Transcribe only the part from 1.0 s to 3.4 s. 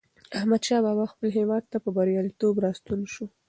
خپل هېواد ته په بریالیتوب راستون شو.